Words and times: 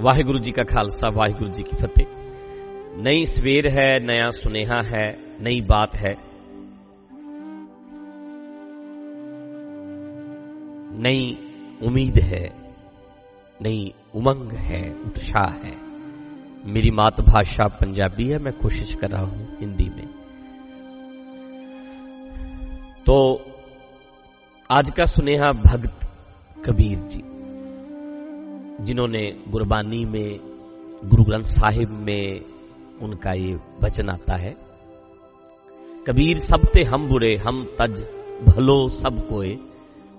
ਵਾਹਿਗੁਰੂ 0.00 0.38
जी 0.38 0.52
का 0.52 0.62
खालसा 0.62 1.08
ਵਾਹਿਗੁਰੂ 1.08 1.50
जी 1.50 1.62
की 1.62 1.76
फतेह। 1.76 2.06
नई 2.96 3.24
ਸਵੇਰ 3.24 3.66
है, 3.68 4.00
नया 4.00 4.30
सुनेहा 4.30 4.78
है, 4.84 5.04
नई 5.40 5.60
बात 5.60 5.96
है। 5.96 6.14
नई 10.98 11.20
उम्मीद 11.82 12.18
है, 12.18 12.48
नई 13.62 13.94
उमंग 14.14 14.52
है, 14.52 14.94
उत्साह 14.94 15.50
है। 15.50 15.76
मेरी 16.66 16.90
मातृभाषा 16.90 17.68
पंजाबी 17.68 18.28
है, 18.28 18.38
मैं 18.38 18.52
कोशिश 18.52 18.94
कर 18.94 19.08
रहा 19.08 19.24
हूँ 19.24 19.56
हिंदी 19.60 19.88
में। 19.90 20.08
तो 23.06 23.40
आज 24.70 24.90
का 24.96 25.04
सुनेहा 25.04 25.52
भगत 25.52 25.98
कबीर 26.66 26.98
जी। 26.98 27.33
जिन्होंने 28.80 29.44
गुरबानी 29.48 30.04
में, 30.04 30.38
गुरु 31.04 31.24
ग्रंथ 31.24 31.44
साहिब 31.44 31.90
में 31.90 32.40
उनका 33.02 33.32
ये 33.32 33.54
वचन 33.54 34.08
आता 34.08 34.34
है, 34.34 34.56
कबीर 36.06 36.38
सबते 36.38 36.82
हम 36.82 37.08
बुरे, 37.08 37.36
हम 37.36 37.76
तज 37.78 38.02
भलो 38.48 38.88
सब 38.88 39.26
कोय 39.28 39.58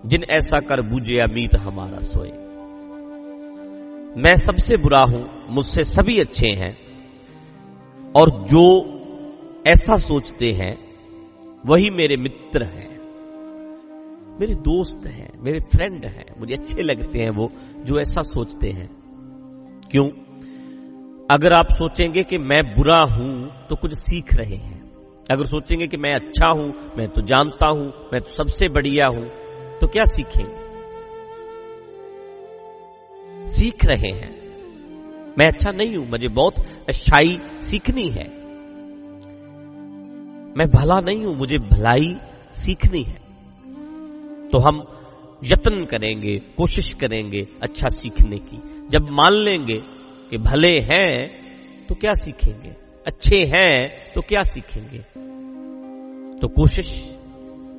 जिन 0.05 0.23
ऐसा 0.30 0.59
कर 0.59 0.81
बुझे 0.81 1.22
अमीत 1.22 1.55
हमारा 1.55 1.98
सोए। 1.98 2.31
मैं 4.22 4.36
सबसे 4.36 4.78
बुरा 4.78 5.00
हूँ, 5.00 5.30
मुझसे 5.50 5.84
सभी 5.84 6.20
अच्छे 6.20 6.50
हैं, 6.50 6.78
और 8.16 8.30
जो 8.30 8.92
ऐसा 9.67 9.95
सोचते 9.95 10.52
हैं, 10.52 10.78
वही 11.66 11.90
मेरे 11.90 12.17
मित्र 12.17 12.64
हैं। 12.64 12.95
मेरे 14.39 14.55
दोस्त 14.55 15.07
हैं, 15.07 15.30
मेरे 15.39 15.59
फ्रेंड 15.59 16.05
हैं, 16.05 16.25
मुझे 16.39 16.55
अच्छे 16.55 16.81
लगते 16.81 17.20
हैं 17.20 17.30
वो 17.30 17.52
जो 17.77 17.99
ऐसा 17.99 18.21
सोचते 18.21 18.70
हैं। 18.70 18.89
क्यों? 19.91 20.09
अगर 21.31 21.53
आप 21.53 21.67
सोचेंगे 21.72 22.23
कि 22.23 22.38
मैं 22.38 22.73
बुरा 22.73 23.00
हूँ 23.00 23.67
तो 23.69 23.75
कुछ 23.75 23.94
सीख 23.94 24.33
रहे 24.33 24.55
हैं। 24.55 24.81
अगर 25.31 25.45
सोचेंगे 25.45 25.88
कि 25.88 25.97
मैं 25.97 26.14
अच्छा 26.14 26.50
हूँ, 26.50 26.73
मैं 26.97 27.08
तो 27.09 27.22
जानता 27.22 27.67
हूँ, 27.67 27.88
मैं 28.14 28.22
तो 28.22 28.31
सबसे 28.31 28.67
बढ़िया 28.67 29.08
हूँ 29.08 29.27
तो 29.80 29.88
क्या 29.88 30.03
सीखेंगे? 30.05 30.66
सीख 33.45 33.86
रहे 33.86 34.11
हैं। 34.11 34.33
मैं 35.38 35.47
अच्छा 35.47 35.72
नहीं 35.72 35.97
हूँ, 35.97 36.09
मुझे 36.09 36.27
बहुत 36.27 36.55
अच्छाई 36.89 37.39
सीखनी 37.61 38.09
है। 38.09 38.27
मैं 40.58 40.67
भला 40.67 40.99
नहीं 40.99 41.25
हूँ, 41.25 41.36
मुझे 41.36 41.58
भलाई 41.58 42.17
सीखनी 42.52 43.02
है। 43.02 43.25
तो 44.56 44.59
हम 44.59 44.78
यत्न 45.44 45.86
करेंगे, 45.86 46.36
कोशिश 46.58 46.94
करेंगे 46.94 47.48
अच्छा 47.64 47.88
सीखने 47.89 48.38
की। 48.38 48.88
जब 48.89 49.08
मान 49.09 49.34
लेंगे 49.34 49.78
कि 50.30 50.38
भले 50.38 50.80
हैं 50.80 51.86
तो 51.86 51.95
क्या 51.95 52.14
सीखेंगे? 52.14 52.70
अच्छे 53.08 53.38
हैं 53.45 54.11
तो 54.14 54.22
क्या 54.22 54.44
सीखेंगे? 54.44 55.00
तो 56.39 56.48
कोशिश 56.48 57.17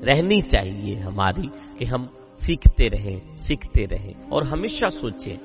रहनी 0.04 0.42
चाहिए 0.42 0.96
हमारी 0.96 1.48
कि 1.78 1.84
हम 1.84 2.08
सीखते 2.36 2.88
रहें 2.88 3.36
सीखते 3.36 3.84
रहें 3.84 4.28
और 4.28 4.44
हमेशा 4.44 4.88
सोचें, 4.88 5.36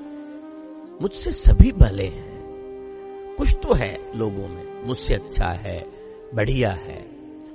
मुझसे 1.02 1.32
सभी 1.32 1.72
भले 1.72 2.06
हैं। 2.06 3.34
कुछ 3.38 3.54
तो 3.54 3.74
है 3.74 4.18
लोगों 4.18 4.48
में, 4.48 4.86
मुझसे 4.86 5.14
अच्छा 5.14 5.50
है, 5.50 5.78
बढ़िया 6.34 6.70
है 6.70 7.06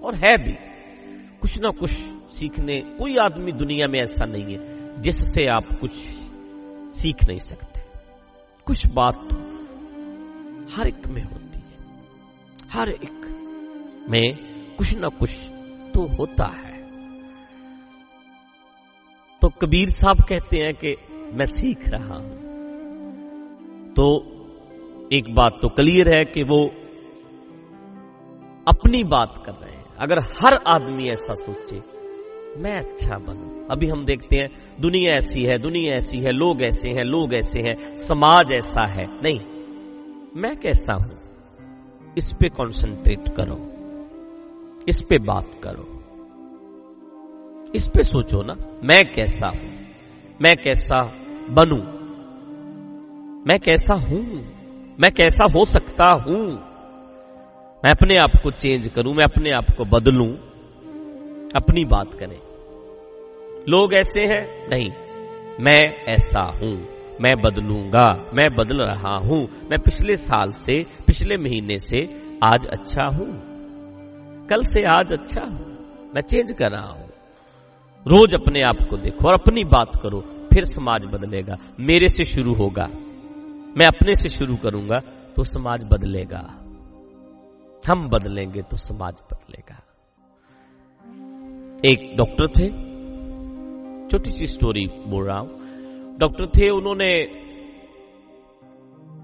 और 0.03 0.16
है 0.16 0.38
भी। 0.38 0.67
कुछ 1.41 1.59
ना 1.59 1.69
कुछ 1.69 1.89
सीखने, 2.30 2.81
कोई 2.81 3.16
आदमी 3.17 3.52
दुनिया 3.52 3.88
में 3.88 3.99
ऐसा 3.99 4.25
नहीं 4.25 4.55
है 4.55 5.02
जिससे 5.02 5.47
आप 5.47 5.66
कुछ 5.81 5.91
सीख 6.95 7.27
नहीं 7.27 7.39
सकते। 7.39 7.81
कुछ 8.66 8.88
बात 8.88 9.16
तो 9.16 9.35
हर 10.75 10.88
एक 10.88 11.08
में 11.08 11.23
होती 11.23 11.59
है। 11.59 11.77
हर 12.71 12.89
एक 12.89 13.25
में 14.09 14.36
कुछ 14.76 14.95
ना 14.97 15.08
कुछ 15.08 15.49
तो 15.93 16.08
होता 16.08 16.47
है। 16.47 16.67
तो 19.42 19.49
कबीर 19.49 19.89
साहब 19.89 20.21
कहते 20.21 20.58
हैं 20.58 20.73
कि 20.73 20.95
मैं 21.33 21.45
सीख 21.45 21.87
रहा 21.87 22.15
हूँ। 22.15 22.47
तो 23.93 24.08
एक 25.14 25.36
बात 25.36 25.59
तो 25.61 25.70
क्लियर 25.70 26.15
है 26.15 26.26
कि 26.26 26.43
वो 26.43 26.67
अपनी 28.67 29.03
बात 29.03 29.43
कर 29.45 29.52
रहे 29.52 29.76
हैं। 29.76 29.86
अगर 29.99 30.19
हर 30.19 30.53
आदमी 30.67 31.09
ऐसा 31.09 31.33
सोचे, 31.33 31.97
मैं 32.58 32.77
अच्छा 32.77 33.17
बनू। 33.17 33.67
अभी 33.71 33.87
हम 33.87 34.05
देखते 34.05 34.37
हैं, 34.37 34.49
दुनिया 34.81 35.17
ऐसी 35.17 35.43
है, 35.43 35.58
दुनिया 35.58 35.95
ऐसी 35.95 36.17
है, 36.17 36.31
लोग 36.31 36.61
ऐसे 36.61 36.89
हैं, 36.89 37.03
लोग 37.03 37.33
ऐसे 37.33 37.59
हैं, 37.59 37.97
समाज 37.97 38.52
ऐसा 38.52 38.87
है। 38.87 39.05
नहीं, 39.21 39.39
मैं 40.41 40.58
कैसा 40.58 40.93
हूँ? 40.93 41.17
इस 42.17 42.31
पे 42.31 42.49
कंसंट्रेट 42.49 43.30
करो। 43.30 43.71
इस 44.89 45.02
पे 45.09 45.17
बात 45.17 45.52
करो। 45.63 45.93
इस 47.75 47.87
पे 47.87 48.03
सोचो 48.03 48.43
ना, 48.43 48.53
मैं 48.83 49.14
कैसा 49.14 49.47
हूँ? 49.47 49.87
मैं 50.41 50.58
कैसा 50.58 51.11
बनू? 51.49 51.97
मैं 53.47 53.59
कैसा 53.59 53.93
हूँ? 53.93 54.25
मैं 54.99 55.11
कैसा 55.11 55.47
हो 55.55 55.65
सकता 55.65 56.14
हूँ? 56.14 56.77
मैं 57.87 57.92
अपने 57.92 58.15
आप 58.15 58.31
को 58.43 58.52
चेंज 58.52 58.87
करूँ, 58.87 59.14
मैं 59.14 59.23
अपने 59.23 59.52
आप 59.52 59.65
को 59.77 59.86
बदलूं, 59.86 60.27
अपनी 61.55 61.86
बात 61.86 62.14
करें। 62.14 62.39
लोग 63.70 63.93
ऐसे 63.93 64.21
हैं? 64.21 64.70
नहीं। 64.70 64.89
मैं 65.59 66.05
ऐसा 66.05 66.42
हूँ, 66.42 66.87
मैं 67.21 67.42
बदलूँगा, 67.42 68.26
मैं 68.33 68.55
बदल 68.55 68.81
रहा 68.81 69.17
हूँ। 69.17 69.47
मैं 69.71 69.80
पिछले 69.80 70.15
साल 70.15 70.52
से, 70.52 70.86
पिछले 71.08 71.37
महीने 71.37 71.80
से 71.80 72.03
आज 72.43 72.65
अच्छा 72.65 73.08
हूँ। 73.08 73.30
कल 74.47 74.61
से 74.61 74.83
आज 74.83 75.14
अच्छा 75.14 75.42
हूँ। 75.42 76.11
मैं 76.15 76.21
चेंज 76.21 76.52
कर 76.52 76.71
रहा 76.71 76.89
हूँ। 76.89 77.09
रोज 78.08 78.36
अपने 78.36 78.61
आप 78.61 78.77
को 78.89 78.97
देखो 78.97 79.27
और 79.27 79.33
अपनी 79.33 79.64
बात 79.64 79.95
करो, 80.03 80.20
फिर 80.53 80.65
समाज 80.65 81.05
बदलेगा। 81.05 81.58
मेरे 81.80 82.09
से 82.09 82.23
शुरू 82.23 82.53
होगा। 82.53 82.87
मैं 83.77 83.87
अपने 83.87 84.15
से 84.15 84.30
शुरू 84.30 84.55
करूँगा 84.55 84.99
तो 85.36 85.43
समाज 85.43 85.83
बदलेगा। 85.83 86.67
हम 87.87 88.09
बदलेंगे 88.09 88.61
तो 88.61 88.77
समाज 88.77 89.14
बदलेगा। 89.14 89.83
एक 91.86 92.17
डॉक्टर 92.17 92.48
थे, 92.48 92.70
छोटी 94.09 94.31
सी 94.31 94.48
स्टोरी 94.48 94.87
बोल 94.87 95.25
रहा 95.25 95.39
हूँ। 95.39 95.49
डॉक्टर 96.17 96.47
थे, 96.47 96.70
उन्होंने, 96.70 97.26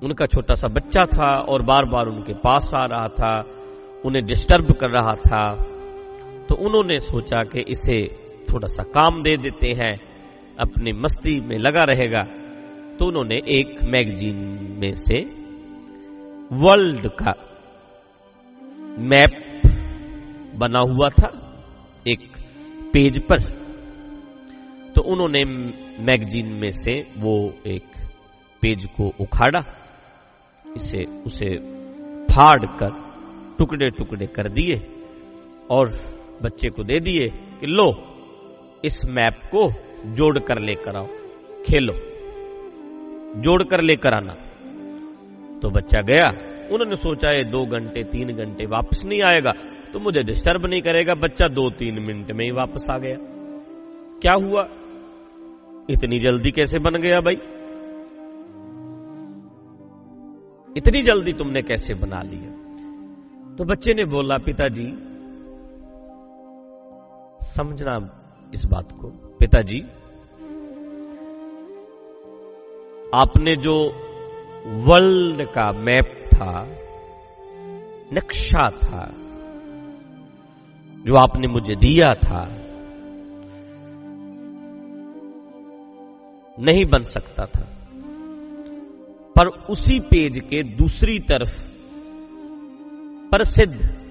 उनका 0.03 0.25
छोटा 0.25 0.53
सा 0.53 0.67
बच्चा 0.67 1.01
था 1.01 1.39
और 1.39 1.61
बार 1.61 1.85
बार 1.85 2.05
उनके 2.05 2.33
पास 2.33 2.71
आ 2.75 2.85
रहा 2.85 3.07
था, 3.07 3.45
उन्हें 4.05 4.25
डिस्टर्ब 4.25 4.71
कर 4.71 4.89
रहा 4.89 5.15
था। 5.15 5.53
तो 6.49 6.55
उन्होंने 6.55 6.99
सोचा 6.99 7.43
कि 7.43 7.59
इसे 7.59 8.07
थोड़ा 8.53 8.67
सा 8.67 8.83
काम 8.83 9.23
दे 9.23 9.37
देते 9.37 9.67
हैं, 9.67 9.99
अपनी 10.59 10.93
मस्ती 10.93 11.41
में 11.41 11.57
लगा 11.57 11.83
रहेगा। 11.83 12.23
तो 12.97 13.05
उन्होंने 13.05 13.35
एक 13.35 13.83
मैगजीन 13.83 14.37
में 14.79 14.93
से 14.93 15.19
वर्ल्ड 16.55 17.07
का 17.07 17.49
मैप 18.97 19.61
बना 20.55 20.79
हुआ 20.79 21.09
था 21.09 21.27
एक 22.07 22.37
पेज 22.93 23.19
पर। 23.19 23.37
तो 24.95 25.01
उन्होंने 25.01 25.45
मैगजीन 26.03 26.47
में 26.47 26.71
से 26.71 27.07
वो 27.17 27.53
एक 27.67 27.83
पेज 28.61 28.85
को 28.85 29.13
उखाड़ा, 29.21 29.63
इसे, 30.75 31.03
उसे 31.03 31.57
फाड़ 32.25 32.65
कर, 32.65 32.89
टुकड़े 33.57 33.89
टुकड़े 33.89 34.25
कर 34.25 34.47
दिए 34.47 34.75
और 35.71 35.89
बच्चे 36.43 36.69
को 36.69 36.83
दे 36.83 36.99
दिए 36.99 37.27
कि 37.29 37.67
लो, 37.67 37.91
इस 38.85 39.01
मैप 39.05 39.41
को 39.55 39.71
जोड़ 40.11 40.39
कर 40.39 40.59
लेकर 40.59 40.95
आओ, 40.95 41.07
खेलो, 41.65 41.93
जोड़ 43.41 43.63
कर 43.63 43.81
लेकर 43.81 44.13
आना। 44.13 44.33
तो 45.59 45.69
बच्चा 45.69 46.01
गया 46.01 46.52
उन्होंने 46.65 46.95
सोचा 46.95 47.31
ये 47.31 47.43
दो 47.43 47.65
घंटे, 47.67 48.03
तीन 48.03 48.35
घंटे 48.35 48.65
वापस 48.65 49.01
नहीं 49.05 49.21
आएगा 49.23 49.53
तो 49.93 49.99
मुझे 49.99 50.23
डिस्टर्ब 50.23 50.65
नहीं 50.65 50.81
करेगा, 50.81 51.13
बच्चा 51.15 51.47
दो 51.47 51.69
तीन 51.69 51.99
मिनट 52.01 52.31
में 52.31 52.43
ही 52.45 52.51
वापस 52.51 52.85
आ 52.89 52.97
गया। 52.97 53.17
क्या 54.21 54.33
हुआ? 54.43 54.63
इतनी 55.89 56.19
जल्दी 56.19 56.51
कैसे 56.51 56.79
बन 56.79 56.95
गया 56.97 57.19
भाई? 57.21 57.35
इतनी 60.77 61.01
जल्दी 61.01 61.33
तुमने 61.33 61.61
कैसे 61.61 61.93
बना 61.95 62.21
लिया? 62.23 62.51
तो 63.55 63.65
बच्चे 63.65 63.93
ने 63.93 64.05
बोला, 64.05 64.37
पिताजी, 64.37 64.87
समझना 67.47 67.95
इस 68.53 68.65
बात 68.65 68.91
को। 68.91 69.07
पिताजी, 69.39 69.79
आपने 73.13 73.55
जो 73.55 73.75
वर्ल्ड 74.87 75.45
का 75.47 75.71
मैप 75.81 76.22
था, 76.33 76.67
नक्शा 78.13 78.69
था, 78.69 79.11
जो 81.03 81.15
आपने 81.15 81.47
मुझे 81.47 81.75
दिया 81.75 82.13
था, 82.13 82.59
नहीं 86.59 86.85
बन 86.85 87.03
सकता 87.03 87.45
था। 87.45 87.69
पर 89.35 89.47
उसी 89.47 89.99
पेज 89.99 90.39
के 90.39 90.63
दूसरी 90.63 91.19
तरफ़ 91.19 91.61
प्रसिद्ध 93.31 94.03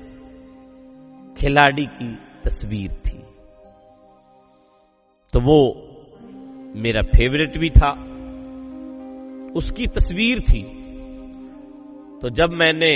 खिलाड़ी 1.38 1.86
की 1.86 2.18
तस्वीर 2.44 2.90
थी। 2.92 3.22
तो 5.32 5.40
वो 5.40 5.88
मेरा 6.76 7.02
फेवरेट 7.02 7.58
भी 7.58 7.70
था, 7.70 7.90
उसकी 9.54 9.86
तस्वीर 9.86 10.40
थी। 10.40 10.81
तो 12.22 12.30
जब 12.30 12.52
मैंने 12.52 12.90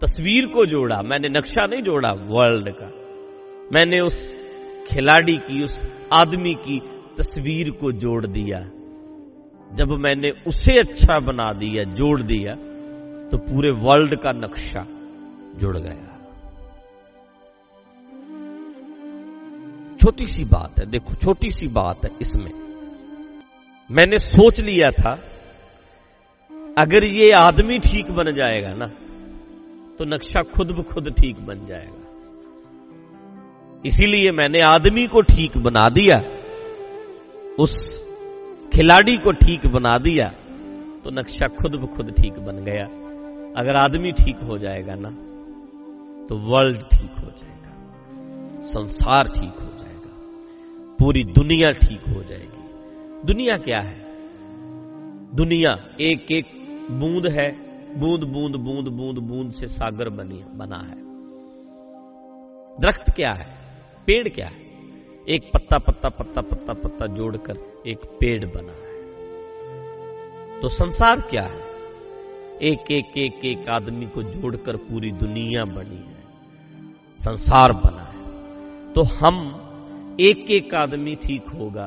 तस्वीर 0.00 0.46
को 0.46 0.64
जोड़ा, 0.66 1.00
मैंने 1.02 1.28
नक्शा 1.28 1.64
नहीं 1.66 1.82
जोड़ा 1.82 2.12
वर्ल्ड 2.12 2.68
का, 2.72 2.86
मैंने 3.72 3.98
उस 4.00 4.36
खिलाड़ी 4.88 5.36
की, 5.38 5.64
उस 5.64 5.78
आदमी 6.12 6.54
की 6.54 6.78
तस्वीर 7.18 7.70
को 7.70 7.92
जोड़ 7.92 8.26
दिया। 8.26 8.60
जब 9.74 9.96
मैंने 9.98 10.30
उसे 10.46 10.78
अच्छा 10.78 11.18
बना 11.20 11.52
दिया, 11.52 11.84
जोड़ 11.94 12.20
दिया 12.22 12.54
तो 13.30 13.38
पूरे 13.40 13.70
वर्ल्ड 13.80 14.14
का 14.14 14.32
नक्शा 14.36 14.86
जुड़ 15.56 15.76
गया। 15.76 16.10
छोटी 20.00 20.26
सी 20.26 20.44
बात 20.44 20.78
है, 20.78 20.86
देखो, 20.86 21.14
छोटी 21.14 21.50
सी 21.50 21.68
बात 21.68 22.04
है 22.04 22.10
इसमें। 22.20 22.52
मैंने 23.90 24.18
सोच 24.18 24.60
लिया 24.60 24.90
था 24.90 25.14
अगर 26.76 27.04
ये 27.06 27.30
आदमी 27.32 27.78
ठीक 27.80 28.10
बन 28.10 28.32
जाएगा 28.34 28.72
ना 28.74 28.86
तो 29.98 30.04
नक्शा 30.04 30.42
खुद 30.54 30.70
ब 30.70 30.82
खुद 30.84 31.12
ठीक 31.12 31.36
बन 31.46 31.58
जाएगा। 31.64 32.02
इसीलिए 33.84 34.30
मैंने 34.32 34.60
आदमी 34.64 35.06
को 35.06 35.20
ठीक 35.24 35.56
बना 35.58 35.88
दिया, 35.90 36.16
उस 37.58 37.74
खिलाड़ी 38.72 39.16
को 39.16 39.32
ठीक 39.36 39.66
बना 39.72 39.96
दिया 39.98 40.28
तो 41.04 41.10
नक्शा 41.12 41.48
खुद 41.56 41.72
ब 41.74 41.86
खुद 41.96 42.10
ठीक 42.12 42.38
बन 42.40 42.56
गया। 42.64 42.86
अगर 43.60 43.76
आदमी 43.78 44.12
ठीक 44.14 44.38
हो 44.42 44.58
जाएगा 44.58 44.94
ना 44.96 45.10
तो 46.28 46.38
वर्ल्ड 46.48 46.80
ठीक 46.90 47.18
हो 47.18 47.30
जाएगा, 47.32 47.72
संसार 48.64 49.28
ठीक 49.30 49.60
हो 49.60 49.70
जाएगा, 49.78 50.12
पूरी 50.98 51.22
दुनिया 51.32 51.70
ठीक 51.78 52.02
हो 52.08 52.22
जाएगी। 52.24 52.62
दुनिया 53.26 53.56
क्या 53.58 53.80
है? 53.80 54.02
दुनिया 55.36 55.70
एक 56.02 56.32
एक 56.32 56.46
बूंद 56.90 57.26
है, 57.26 57.50
बूंद 57.98 58.24
बूंद 58.24 58.56
बूंद 58.56 58.88
बूंद 58.88 59.18
बूंद 59.18 59.50
से 59.52 59.66
सागर 59.66 60.08
बनी, 60.08 60.44
बना 60.54 60.78
है। 60.78 60.96
दरख्त 62.78 63.10
क्या 63.16 63.32
है? 63.32 63.46
पेड़ 64.06 64.28
क्या 64.28 64.46
है? 64.46 64.62
एक 65.28 65.50
पत्ता 65.54 65.78
पत्ता 65.78 66.08
पत्ता 66.08 66.40
पत्ता 66.40 66.72
पत्ता 66.72 67.06
जोड़कर 67.06 67.58
एक 67.86 67.98
पेड़ 68.20 68.44
बना 68.46 68.72
है। 68.72 68.92
तो 70.60 70.68
संसार 70.68 71.20
क्या 71.20 71.42
है? 71.42 71.62
एक 72.62 72.90
एक 72.90 73.18
एक 73.18 73.44
एक 73.44 73.68
आदमी 73.68 74.06
को 74.06 74.22
जोड़कर 74.22 74.76
पूरी 74.76 75.12
दुनिया 75.12 75.64
बनी 75.64 75.96
है। 75.96 76.22
संसार 77.18 77.72
बना 77.72 78.02
है। 78.02 78.92
तो 78.92 79.02
हम 79.02 80.16
एक 80.20 80.50
एक 80.50 80.74
आदमी 80.74 81.14
ठीक 81.16 81.48
होगा 81.50 81.86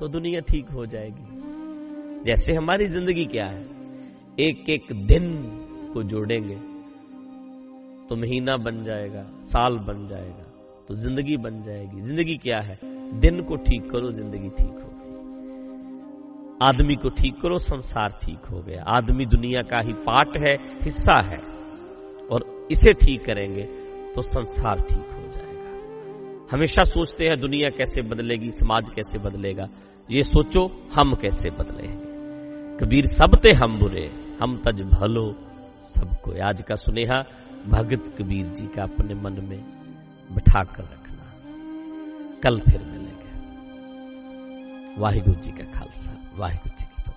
तो 0.00 0.08
दुनिया 0.08 0.40
ठीक 0.40 0.70
हो 0.70 0.86
जाएगी। 0.86 2.24
जैसे 2.24 2.54
हमारी 2.54 2.86
ज़िंदगी 2.86 3.24
क्या 3.24 3.46
है? 3.46 3.77
एक 4.38 4.68
एक 4.70 4.92
दिन 5.06 5.24
को 5.94 6.02
जोड़ेंगे। 6.04 6.54
तो 8.08 8.16
महीना 8.16 8.56
बन 8.58 8.82
जाएगा, 8.84 9.22
साल 9.44 9.78
बन 9.86 10.06
जाएगा 10.06 10.44
तो 10.88 10.94
ज़िंदगी 10.96 11.36
बन 11.38 11.62
जाएगी। 11.62 12.00
ज़िंदगी 12.00 12.36
क्या 12.36 12.60
है? 12.60 12.78
दिन 13.20 13.42
को 13.42 13.56
ठीक 13.58 13.90
करो, 13.90 14.10
ज़िंदगी 14.12 14.48
ठीक 14.50 14.74
हो 14.74 14.90
गई। 14.90 14.96
आदमी 16.62 16.96
को 16.96 17.08
ठीक 17.12 17.40
करो, 17.42 17.58
संसार 17.60 18.18
ठीक 18.22 18.46
हो 18.52 18.62
गया। 18.62 18.84
आदमी 18.88 19.26
दुनिया 19.26 19.62
का 19.64 19.80
ही 19.80 19.92
पार्ट 20.04 20.36
है, 20.38 20.54
हिस्सा 20.82 21.20
है, 21.22 21.38
और 22.30 22.44
इसे 22.72 22.92
ठीक 22.96 23.24
करेंगे 23.24 23.64
तो 24.14 24.22
संसार 24.24 24.80
ठीक 24.82 25.10
हो 25.12 25.28
जाएगा। 25.28 26.46
हमेशा 26.52 26.84
सोचते 26.86 27.28
हैं, 27.28 27.40
दुनिया 27.40 27.70
कैसे 27.72 28.02
बदलेगी, 28.04 28.50
समाज 28.52 28.88
कैसे 28.90 29.18
बदलेगा? 29.20 29.68
ये 30.08 30.22
सोचो, 30.24 30.70
हम 30.94 31.14
कैसे 31.16 31.50
बदलेंगे 31.52 32.06
कबीर, 32.78 33.06
सब 33.08 33.34
ते 33.36 33.52
हम 33.54 33.78
बुरे। 33.78 34.08
हम 34.40 34.62
तज 34.66 34.82
भलो 34.82 35.36
सबको। 35.80 36.32
आज 36.44 36.62
का 36.62 36.74
सुनेहा 36.74 37.24
भगत 37.66 38.14
कबीर 38.18 38.46
जी 38.46 38.66
का 38.66 38.82
अपने 38.82 39.14
मन 39.14 39.32
में 39.32 39.60
बिठा 40.32 40.62
कर 40.62 40.82
रखना। 40.82 41.24
कल 42.42 42.60
फिर 42.60 42.82
मिलेंगे। 42.82 43.32
वाहिगुरु 45.00 45.40
जी 45.40 45.52
का 45.52 45.64
खालसा, 45.78 46.12
वाहिगुरु 46.34 46.76
जी 46.78 46.84
की 46.84 47.07